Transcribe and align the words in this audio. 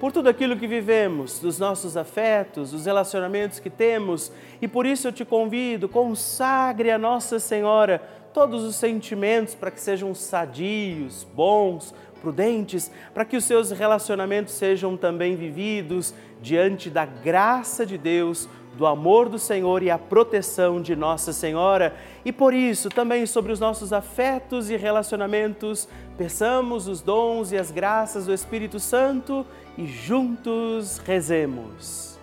por 0.00 0.10
tudo 0.10 0.30
aquilo 0.30 0.56
que 0.56 0.66
vivemos, 0.66 1.38
dos 1.40 1.58
nossos 1.58 1.94
afetos, 1.94 2.70
dos 2.70 2.86
relacionamentos 2.86 3.60
que 3.60 3.68
temos, 3.68 4.32
e 4.60 4.66
por 4.66 4.86
isso 4.86 5.06
eu 5.06 5.12
te 5.12 5.26
convido, 5.26 5.90
consagre 5.90 6.90
a 6.90 6.96
Nossa 6.96 7.38
Senhora 7.38 8.02
todos 8.32 8.64
os 8.64 8.76
sentimentos 8.76 9.54
para 9.54 9.70
que 9.70 9.78
sejam 9.78 10.14
sadios, 10.14 11.26
bons, 11.34 11.94
prudentes, 12.22 12.90
para 13.12 13.26
que 13.26 13.36
os 13.36 13.44
seus 13.44 13.70
relacionamentos 13.72 14.54
sejam 14.54 14.96
também 14.96 15.36
vividos 15.36 16.14
diante 16.40 16.88
da 16.88 17.04
graça 17.04 17.84
de 17.84 17.98
Deus 17.98 18.48
do 18.76 18.86
amor 18.86 19.28
do 19.28 19.38
Senhor 19.38 19.82
e 19.82 19.90
a 19.90 19.98
proteção 19.98 20.80
de 20.80 20.96
Nossa 20.96 21.32
Senhora. 21.34 21.94
E 22.24 22.30
por 22.32 22.52
isso, 22.52 22.88
também 22.88 23.24
sobre 23.24 23.50
os 23.50 23.60
nossos 23.60 23.92
afetos 23.92 24.68
e 24.70 24.76
relacionamentos, 24.76 25.88
peçamos 26.18 26.86
os 26.86 27.00
dons 27.00 27.50
e 27.50 27.56
as 27.56 27.70
graças 27.70 28.26
do 28.26 28.34
Espírito 28.34 28.78
Santo 28.78 29.46
e 29.76 29.86
juntos 29.86 30.98
rezemos. 30.98 32.18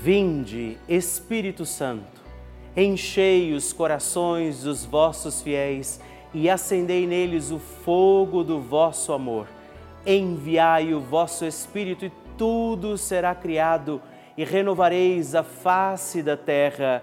Vinde, 0.00 0.78
Espírito 0.88 1.64
Santo, 1.66 2.22
enchei 2.76 3.54
os 3.54 3.72
corações 3.72 4.62
dos 4.62 4.84
vossos 4.84 5.42
fiéis 5.42 6.00
e 6.32 6.50
acendei 6.50 7.06
neles 7.06 7.50
o 7.50 7.58
fogo 7.58 8.44
do 8.44 8.60
vosso 8.60 9.12
amor. 9.12 9.48
Enviai 10.06 10.92
o 10.92 11.00
vosso 11.00 11.44
Espírito 11.44 12.04
e 12.04 12.12
tudo 12.36 12.98
será 12.98 13.34
criado 13.34 14.02
e 14.36 14.44
renovareis 14.44 15.34
a 15.34 15.42
face 15.42 16.22
da 16.22 16.36
terra. 16.36 17.02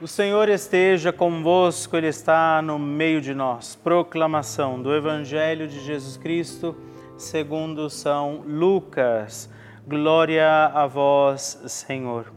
O 0.00 0.08
Senhor 0.08 0.48
esteja 0.48 1.12
convosco, 1.12 1.94
Ele 1.94 2.06
está 2.06 2.62
no 2.62 2.78
meio 2.78 3.20
de 3.20 3.34
nós. 3.34 3.74
Proclamação 3.76 4.80
do 4.80 4.94
Evangelho 4.94 5.68
de 5.68 5.78
Jesus 5.80 6.16
Cristo, 6.16 6.74
segundo 7.18 7.90
São 7.90 8.42
Lucas. 8.46 9.50
Glória 9.86 10.66
a 10.72 10.86
vós, 10.86 11.62
Senhor. 11.66 12.32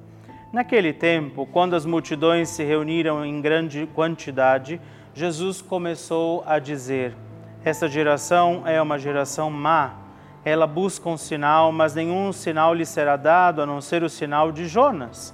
Naquele 0.51 0.91
tempo, 0.91 1.45
quando 1.45 1.73
as 1.73 1.85
multidões 1.85 2.49
se 2.49 2.63
reuniram 2.63 3.25
em 3.25 3.39
grande 3.39 3.87
quantidade, 3.95 4.81
Jesus 5.13 5.61
começou 5.61 6.43
a 6.45 6.59
dizer: 6.59 7.15
Esta 7.63 7.87
geração 7.87 8.63
é 8.65 8.81
uma 8.81 8.99
geração 8.99 9.49
má 9.49 10.03
ela 10.45 10.67
busca 10.67 11.07
um 11.07 11.15
sinal, 11.15 11.71
mas 11.71 11.95
nenhum 11.95 12.33
sinal 12.33 12.73
lhe 12.73 12.85
será 12.85 13.15
dado 13.15 13.61
a 13.61 13.65
não 13.65 13.79
ser 13.79 14.03
o 14.03 14.09
sinal 14.09 14.51
de 14.51 14.67
Jonas. 14.67 15.33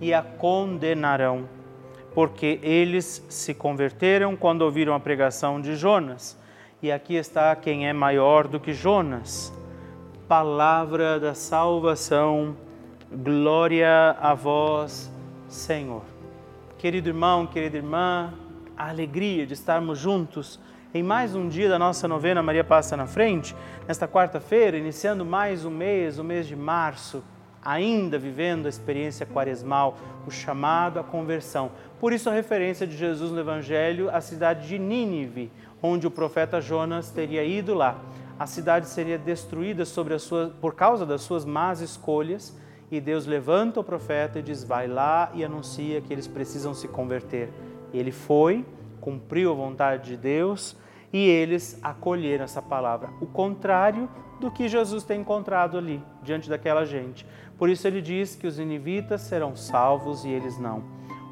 e 0.00 0.12
a 0.12 0.22
condenarão, 0.22 1.48
porque 2.14 2.58
eles 2.62 3.24
se 3.28 3.54
converteram 3.54 4.36
quando 4.36 4.62
ouviram 4.62 4.94
a 4.94 5.00
pregação 5.00 5.60
de 5.60 5.76
Jonas. 5.76 6.38
E 6.82 6.92
aqui 6.92 7.14
está 7.14 7.54
quem 7.56 7.88
é 7.88 7.92
maior 7.92 8.46
do 8.46 8.60
que 8.60 8.72
Jonas. 8.72 9.52
Palavra 10.28 11.18
da 11.18 11.34
salvação, 11.34 12.56
glória 13.10 14.16
a 14.20 14.34
vós, 14.34 15.10
Senhor. 15.48 16.02
Querido 16.78 17.08
irmão, 17.08 17.46
querida 17.46 17.76
irmã, 17.76 18.34
a 18.76 18.88
alegria 18.90 19.46
de 19.46 19.54
estarmos 19.54 19.98
juntos 19.98 20.60
em 20.92 21.02
mais 21.02 21.34
um 21.34 21.48
dia 21.48 21.68
da 21.68 21.78
nossa 21.78 22.08
novena 22.08 22.42
Maria 22.42 22.64
Passa 22.64 22.96
na 22.96 23.06
Frente, 23.06 23.54
nesta 23.86 24.08
quarta-feira, 24.08 24.78
iniciando 24.78 25.24
mais 25.24 25.64
um 25.64 25.70
mês, 25.70 26.18
o 26.18 26.24
mês 26.24 26.46
de 26.46 26.56
março, 26.56 27.22
ainda 27.66 28.16
vivendo 28.16 28.66
a 28.66 28.68
experiência 28.68 29.26
quaresmal, 29.26 29.98
o 30.24 30.30
chamado 30.30 31.00
à 31.00 31.02
conversão. 31.02 31.72
Por 31.98 32.12
isso 32.12 32.30
a 32.30 32.32
referência 32.32 32.86
de 32.86 32.96
Jesus 32.96 33.32
no 33.32 33.40
Evangelho 33.40 34.08
à 34.08 34.20
cidade 34.20 34.68
de 34.68 34.78
Nínive, 34.78 35.50
onde 35.82 36.06
o 36.06 36.10
profeta 36.10 36.60
Jonas 36.60 37.10
teria 37.10 37.42
ido 37.42 37.74
lá. 37.74 37.98
A 38.38 38.46
cidade 38.46 38.86
seria 38.86 39.18
destruída 39.18 39.84
sua, 39.84 40.52
por 40.60 40.74
causa 40.74 41.04
das 41.04 41.22
suas 41.22 41.44
más 41.44 41.80
escolhas, 41.80 42.56
e 42.88 43.00
Deus 43.00 43.26
levanta 43.26 43.80
o 43.80 43.84
profeta 43.84 44.38
e 44.38 44.42
diz: 44.42 44.62
Vai 44.62 44.86
lá 44.86 45.32
e 45.34 45.44
anuncia 45.44 46.00
que 46.00 46.12
eles 46.12 46.28
precisam 46.28 46.72
se 46.72 46.86
converter. 46.86 47.50
Ele 47.92 48.12
foi, 48.12 48.64
cumpriu 49.00 49.50
a 49.50 49.54
vontade 49.54 50.10
de 50.10 50.16
Deus 50.16 50.76
e 51.12 51.26
eles 51.26 51.80
acolheram 51.82 52.44
essa 52.44 52.62
palavra. 52.62 53.08
O 53.20 53.26
contrário 53.26 54.08
do 54.38 54.50
que 54.50 54.68
Jesus 54.68 55.02
tem 55.02 55.20
encontrado 55.20 55.78
ali, 55.78 56.02
diante 56.22 56.48
daquela 56.48 56.84
gente. 56.84 57.26
Por 57.58 57.70
isso 57.70 57.86
ele 57.86 58.02
diz 58.02 58.34
que 58.34 58.46
os 58.46 58.58
inivitas 58.58 59.22
serão 59.22 59.56
salvos 59.56 60.24
e 60.24 60.28
eles 60.28 60.58
não. 60.58 60.82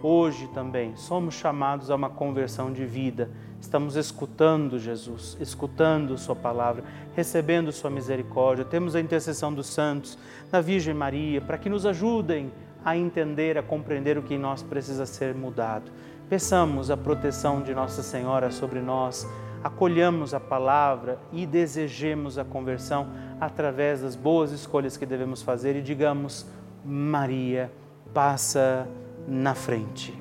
Hoje 0.03 0.49
também 0.49 0.95
somos 0.97 1.35
chamados 1.35 1.91
a 1.91 1.95
uma 1.95 2.11
conversão 2.11 2.73
de 2.73 2.85
vida. 2.85 3.31
Estamos 3.61 3.97
escutando 3.97 4.79
Jesus, 4.79 5.37
escutando 5.41 6.19
Sua 6.19 6.37
palavra, 6.37 6.85
recebendo 7.17 7.73
Sua 7.73 7.89
misericórdia. 7.89 8.65
Temos 8.65 8.95
a 8.95 9.01
intercessão 9.01 9.53
dos 9.53 9.67
santos, 9.67 10.19
da 10.51 10.61
Virgem 10.61 10.93
Maria, 10.93 11.41
para 11.41 11.57
que 11.57 11.71
nos 11.71 11.87
ajudem 11.87 12.53
a 12.85 12.97
entender, 12.97 13.57
a 13.57 13.63
compreender 13.63 14.19
o 14.19 14.23
que 14.23 14.35
em 14.35 14.39
nós 14.39 14.63
precisa 14.63 15.07
ser 15.07 15.35
mudado. 15.35 15.91
Peçamos 16.29 16.91
a 16.91 16.97
proteção 16.97 17.63
de 17.63 17.75
Nossa 17.75 18.03
Senhora 18.03 18.51
sobre 18.51 18.81
nós, 18.81 19.27
acolhamos 19.65 20.35
a 20.35 20.41
palavra 20.41 21.19
e 21.33 21.47
desejemos 21.47 22.37
a 22.37 22.45
conversão 22.45 23.09
através 23.41 24.03
das 24.03 24.15
boas 24.15 24.53
escolhas 24.53 24.99
que 24.99 25.07
devemos 25.07 25.41
fazer 25.41 25.75
e 25.75 25.81
digamos: 25.81 26.47
Maria, 26.85 27.73
passa 28.13 28.87
na 29.27 29.55
frente. 29.55 30.13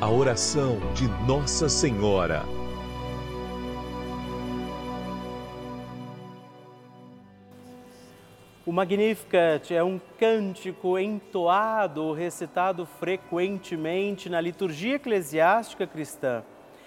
A 0.00 0.10
oração 0.10 0.78
de 0.94 1.06
Nossa 1.26 1.68
Senhora. 1.68 2.42
O 8.66 8.72
Magnificat 8.72 9.72
é 9.72 9.84
um 9.84 10.00
cântico 10.18 10.98
entoado 10.98 12.02
ou 12.02 12.14
recitado 12.14 12.84
frequentemente 12.84 14.28
na 14.28 14.40
liturgia 14.40 14.96
eclesiástica 14.96 15.86
cristã. 15.86 16.42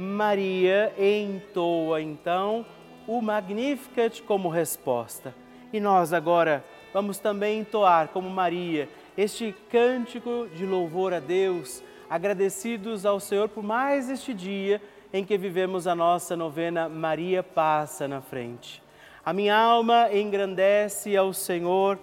Maria 0.00 0.94
entoa 0.96 2.00
então 2.00 2.64
o 3.04 3.20
Magnificat 3.20 4.22
como 4.22 4.48
resposta. 4.48 5.34
E 5.72 5.80
nós 5.80 6.12
agora 6.12 6.64
vamos 6.94 7.18
também 7.18 7.58
entoar, 7.58 8.06
como 8.06 8.30
Maria, 8.30 8.88
este 9.16 9.52
cântico 9.68 10.46
de 10.54 10.64
louvor 10.64 11.12
a 11.12 11.18
Deus, 11.18 11.82
agradecidos 12.08 13.04
ao 13.04 13.18
Senhor 13.18 13.48
por 13.48 13.64
mais 13.64 14.08
este 14.08 14.32
dia 14.32 14.80
em 15.12 15.24
que 15.24 15.36
vivemos 15.36 15.88
a 15.88 15.96
nossa 15.96 16.36
novena 16.36 16.88
Maria 16.88 17.42
Passa 17.42 18.06
na 18.06 18.20
Frente. 18.20 18.80
A 19.24 19.32
minha 19.32 19.56
alma 19.56 20.14
engrandece 20.14 21.16
ao 21.16 21.32
Senhor 21.32 21.98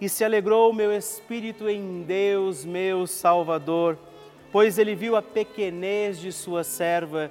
e 0.00 0.08
se 0.08 0.24
alegrou 0.24 0.70
o 0.70 0.74
meu 0.74 0.92
espírito 0.92 1.68
em 1.68 2.02
Deus, 2.02 2.64
meu 2.64 3.08
Salvador, 3.08 3.98
pois 4.52 4.78
ele 4.78 4.94
viu 4.94 5.16
a 5.16 5.22
pequenez 5.22 6.20
de 6.20 6.30
sua 6.30 6.62
serva. 6.62 7.30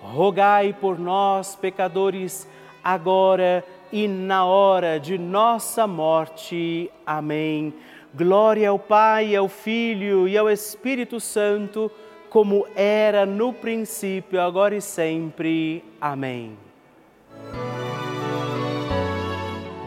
rogai 0.00 0.72
por 0.72 0.98
nós, 0.98 1.54
pecadores, 1.56 2.48
agora 2.82 3.64
e 3.92 4.06
na 4.06 4.44
hora 4.44 4.98
de 4.98 5.18
nossa 5.18 5.86
morte. 5.86 6.90
Amém. 7.06 7.74
Glória 8.14 8.70
ao 8.70 8.78
Pai, 8.78 9.36
ao 9.36 9.48
Filho 9.48 10.26
e 10.26 10.36
ao 10.36 10.48
Espírito 10.50 11.20
Santo, 11.20 11.90
como 12.30 12.66
era 12.74 13.26
no 13.26 13.52
princípio, 13.52 14.40
agora 14.40 14.74
e 14.74 14.80
sempre. 14.80 15.84
Amém. 16.00 16.56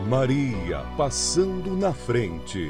Maria 0.08 0.84
passando 0.98 1.72
na 1.78 1.94
frente. 1.94 2.70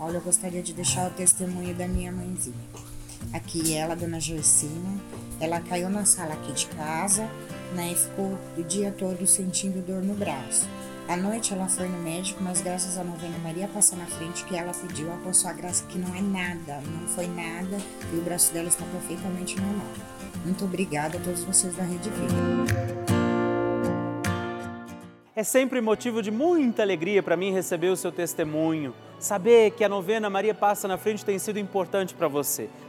Olha, 0.00 0.16
eu 0.16 0.20
gostaria 0.20 0.62
de 0.62 0.72
deixar 0.72 1.10
o 1.10 1.14
testemunho 1.14 1.74
da 1.74 1.86
minha 1.86 2.10
mãezinha. 2.10 2.87
Aqui 3.32 3.74
ela, 3.74 3.94
dona 3.94 4.20
Joicina, 4.20 4.98
ela 5.40 5.60
caiu 5.60 5.90
na 5.90 6.04
sala 6.04 6.34
aqui 6.34 6.52
de 6.52 6.66
casa, 6.66 7.28
né, 7.74 7.92
e 7.92 7.94
ficou 7.94 8.38
o 8.56 8.62
dia 8.62 8.90
todo 8.90 9.26
sentindo 9.26 9.84
dor 9.84 10.02
no 10.02 10.14
braço. 10.14 10.68
À 11.08 11.16
noite 11.16 11.54
ela 11.54 11.68
foi 11.68 11.88
no 11.88 11.98
médico, 12.02 12.42
mas 12.42 12.60
graças 12.60 12.98
à 12.98 13.04
novena 13.04 13.38
Maria 13.38 13.66
passar 13.68 13.96
na 13.96 14.04
frente 14.04 14.44
que 14.44 14.54
ela 14.54 14.72
pediu, 14.72 15.08
a 15.10 15.32
sua 15.32 15.54
graça 15.54 15.84
que 15.86 15.98
não 15.98 16.14
é 16.14 16.20
nada, 16.20 16.82
não 16.82 17.08
foi 17.08 17.26
nada 17.26 17.78
e 18.12 18.16
o 18.16 18.20
braço 18.20 18.52
dela 18.52 18.68
está 18.68 18.84
perfeitamente 18.84 19.58
normal. 19.58 19.86
Muito 20.44 20.64
obrigada 20.64 21.16
a 21.16 21.20
todos 21.20 21.42
vocês 21.44 21.74
da 21.74 21.82
Rede 21.82 22.10
Vida. 22.10 23.18
É 25.34 25.42
sempre 25.42 25.80
motivo 25.80 26.20
de 26.20 26.30
muita 26.30 26.82
alegria 26.82 27.22
para 27.22 27.36
mim 27.36 27.52
receber 27.52 27.88
o 27.88 27.96
seu 27.96 28.10
testemunho, 28.10 28.92
saber 29.18 29.70
que 29.70 29.84
a 29.84 29.88
novena 29.88 30.28
Maria 30.28 30.52
Passa 30.52 30.88
na 30.88 30.98
Frente 30.98 31.24
tem 31.24 31.38
sido 31.38 31.58
importante 31.58 32.12
para 32.12 32.28
você. 32.28 32.68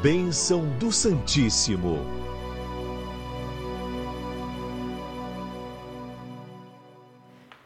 Bênção 0.00 0.64
do 0.78 0.92
Santíssimo. 0.92 2.23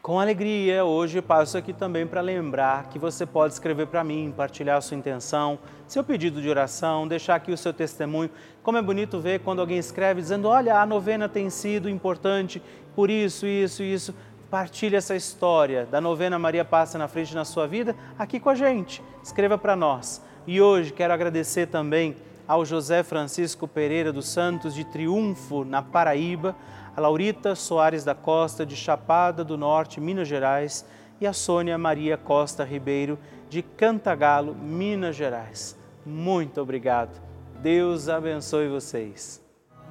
Com 0.09 0.19
alegria, 0.19 0.83
hoje 0.83 1.21
passo 1.21 1.55
aqui 1.55 1.71
também 1.71 2.07
para 2.07 2.19
lembrar 2.19 2.89
que 2.89 2.97
você 2.97 3.27
pode 3.27 3.53
escrever 3.53 3.85
para 3.85 4.03
mim, 4.03 4.33
partilhar 4.35 4.77
a 4.77 4.81
sua 4.81 4.97
intenção, 4.97 5.59
seu 5.85 6.03
pedido 6.03 6.41
de 6.41 6.49
oração, 6.49 7.07
deixar 7.07 7.35
aqui 7.35 7.51
o 7.51 7.57
seu 7.57 7.71
testemunho. 7.71 8.31
Como 8.63 8.75
é 8.75 8.81
bonito 8.81 9.19
ver 9.19 9.41
quando 9.41 9.59
alguém 9.59 9.77
escreve 9.77 10.19
dizendo: 10.19 10.47
Olha, 10.47 10.81
a 10.81 10.85
novena 10.87 11.29
tem 11.29 11.51
sido 11.51 11.87
importante 11.87 12.59
por 12.95 13.11
isso, 13.11 13.45
isso, 13.45 13.83
isso. 13.83 14.15
Partilhe 14.49 14.95
essa 14.95 15.15
história 15.15 15.85
da 15.85 16.01
novena 16.01 16.39
Maria 16.39 16.65
Passa 16.65 16.97
na 16.97 17.07
Frente 17.07 17.35
na 17.35 17.45
sua 17.45 17.67
vida 17.67 17.95
aqui 18.17 18.39
com 18.39 18.49
a 18.49 18.55
gente. 18.55 19.03
Escreva 19.21 19.59
para 19.59 19.75
nós. 19.75 20.25
E 20.47 20.59
hoje 20.59 20.91
quero 20.91 21.13
agradecer 21.13 21.67
também 21.67 22.15
ao 22.47 22.65
José 22.65 23.03
Francisco 23.03 23.67
Pereira 23.67 24.11
dos 24.11 24.27
Santos 24.27 24.73
de 24.73 24.83
Triunfo, 24.83 25.63
na 25.63 25.83
Paraíba, 25.83 26.55
a 26.95 27.01
Laurita 27.01 27.55
Soares 27.55 28.03
da 28.03 28.15
Costa 28.15 28.65
de 28.65 28.75
Chapada 28.75 29.43
do 29.43 29.57
Norte, 29.57 29.99
Minas 29.99 30.27
Gerais, 30.27 30.85
e 31.21 31.27
a 31.27 31.33
Sônia 31.33 31.77
Maria 31.77 32.17
Costa 32.17 32.63
Ribeiro 32.63 33.19
de 33.49 33.61
Cantagalo, 33.61 34.55
Minas 34.55 35.15
Gerais. 35.15 35.77
Muito 36.05 36.61
obrigado. 36.61 37.21
Deus 37.61 38.07
abençoe 38.07 38.69
vocês. 38.69 39.43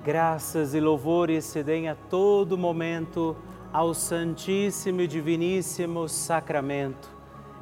Graças 0.02 0.74
e 0.74 0.80
louvores 0.80 1.44
se 1.44 1.62
deem 1.62 1.88
a 1.88 1.94
todo 1.94 2.56
momento 2.56 3.36
ao 3.72 3.92
Santíssimo 3.92 5.02
e 5.02 5.06
Diviníssimo 5.06 6.08
Sacramento. 6.08 7.10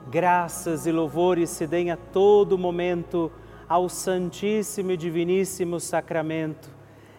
Graças 0.08 0.86
e 0.86 0.92
louvores 0.92 1.50
se 1.50 1.66
deem 1.66 1.90
a 1.90 1.96
todo 1.96 2.56
momento 2.56 3.32
ao 3.68 3.88
Santíssimo 3.88 4.92
e 4.92 4.96
Diviníssimo 4.96 5.80
Sacramento. 5.80 6.75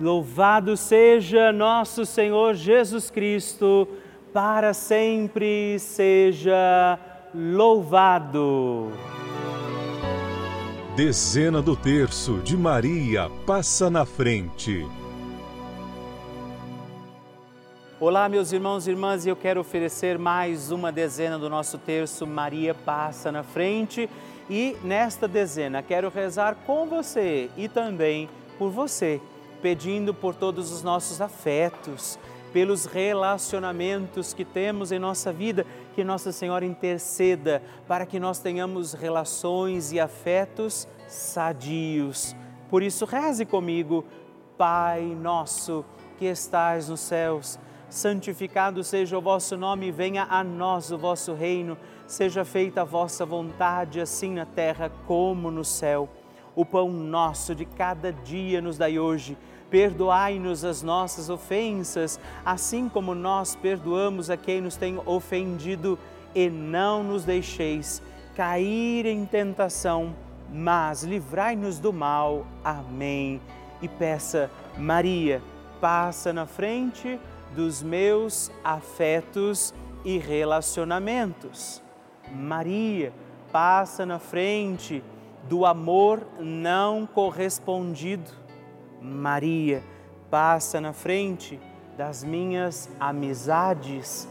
Louvado 0.00 0.78
seja 0.78 1.52
nosso 1.52 2.06
Senhor 2.06 2.54
Jesus 2.54 3.10
Cristo, 3.10 3.86
para 4.32 4.72
sempre 4.72 5.78
seja 5.78 6.98
louvado. 7.34 8.90
Dezena 10.96 11.60
do 11.60 11.76
terço 11.76 12.38
de 12.38 12.56
Maria 12.56 13.30
passa 13.44 13.90
na 13.90 14.06
frente. 14.06 14.86
Olá, 18.00 18.26
meus 18.26 18.52
irmãos 18.52 18.86
e 18.86 18.92
irmãs, 18.92 19.26
e 19.26 19.28
eu 19.28 19.36
quero 19.36 19.60
oferecer 19.60 20.18
mais 20.18 20.72
uma 20.72 20.90
dezena 20.90 21.38
do 21.38 21.50
nosso 21.50 21.76
terço 21.76 22.26
Maria 22.26 22.72
passa 22.72 23.30
na 23.30 23.42
frente. 23.42 24.08
E 24.48 24.78
nesta 24.82 25.28
dezena 25.28 25.82
quero 25.82 26.08
rezar 26.08 26.56
com 26.66 26.86
você 26.86 27.50
e 27.54 27.68
também 27.68 28.30
por 28.58 28.70
você, 28.70 29.20
pedindo 29.60 30.12
por 30.14 30.34
todos 30.34 30.72
os 30.72 30.82
nossos 30.82 31.20
afetos, 31.20 32.18
pelos 32.52 32.84
relacionamentos 32.84 34.34
que 34.34 34.44
temos 34.44 34.90
em 34.90 34.98
nossa 34.98 35.32
vida, 35.32 35.64
que 35.94 36.02
Nossa 36.02 36.32
Senhora 36.32 36.64
interceda 36.64 37.62
para 37.86 38.04
que 38.06 38.18
nós 38.18 38.38
tenhamos 38.38 38.92
relações 38.92 39.92
e 39.92 40.00
afetos 40.00 40.88
sadios. 41.06 42.34
Por 42.68 42.82
isso, 42.82 43.04
reze 43.04 43.44
comigo, 43.44 44.04
Pai 44.56 45.02
nosso 45.02 45.84
que 46.18 46.26
estais 46.26 46.90
nos 46.90 47.00
céus, 47.00 47.58
santificado 47.88 48.84
seja 48.84 49.16
o 49.16 49.20
vosso 49.22 49.56
nome, 49.56 49.90
venha 49.90 50.26
a 50.28 50.44
nós 50.44 50.92
o 50.92 50.98
vosso 50.98 51.32
reino, 51.32 51.78
seja 52.06 52.44
feita 52.44 52.82
a 52.82 52.84
vossa 52.84 53.24
vontade, 53.24 54.00
assim 54.00 54.34
na 54.34 54.44
terra 54.44 54.92
como 55.06 55.50
no 55.50 55.64
céu. 55.64 56.10
O 56.60 56.64
pão 56.66 56.90
nosso 56.90 57.54
de 57.54 57.64
cada 57.64 58.12
dia 58.12 58.60
nos 58.60 58.76
dai 58.76 58.98
hoje 58.98 59.34
Perdoai-nos 59.70 60.62
as 60.62 60.82
nossas 60.82 61.30
ofensas, 61.30 62.20
assim 62.44 62.86
como 62.86 63.14
nós 63.14 63.54
perdoamos 63.54 64.28
a 64.28 64.36
quem 64.36 64.60
nos 64.60 64.76
tem 64.76 65.00
ofendido, 65.06 65.98
e 66.34 66.50
não 66.50 67.02
nos 67.02 67.24
deixeis 67.24 68.02
cair 68.36 69.06
em 69.06 69.24
tentação, 69.24 70.14
mas 70.52 71.02
livrai-nos 71.02 71.78
do 71.78 71.94
mal. 71.94 72.44
Amém. 72.62 73.40
E 73.80 73.88
peça, 73.88 74.50
Maria, 74.76 75.40
passa 75.80 76.30
na 76.30 76.44
frente 76.44 77.18
dos 77.56 77.82
meus 77.82 78.50
afetos 78.62 79.72
e 80.04 80.18
relacionamentos. 80.18 81.80
Maria, 82.30 83.14
passa 83.50 84.04
na 84.04 84.18
frente 84.18 85.02
do 85.50 85.66
amor 85.66 86.24
não 86.38 87.04
correspondido 87.04 88.30
Maria, 89.02 89.82
passa 90.30 90.80
na 90.80 90.92
frente 90.92 91.58
das 91.96 92.22
minhas 92.22 92.88
amizades. 93.00 94.28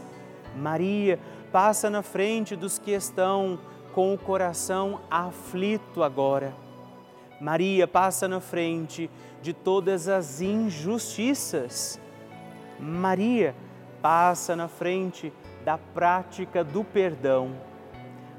Maria, 0.56 1.18
passa 1.52 1.90
na 1.90 2.02
frente 2.02 2.56
dos 2.56 2.78
que 2.78 2.92
estão 2.92 3.58
com 3.92 4.14
o 4.14 4.18
coração 4.18 5.00
aflito 5.10 6.02
agora. 6.02 6.54
Maria, 7.38 7.86
passa 7.86 8.26
na 8.26 8.40
frente 8.40 9.10
de 9.42 9.52
todas 9.52 10.08
as 10.08 10.40
injustiças. 10.40 12.00
Maria, 12.78 13.54
passa 14.00 14.56
na 14.56 14.68
frente 14.68 15.30
da 15.66 15.76
prática 15.76 16.64
do 16.64 16.82
perdão. 16.82 17.54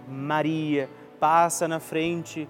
Maria, 0.08 0.89
passa 1.20 1.67
na 1.67 1.80
frente 1.80 2.50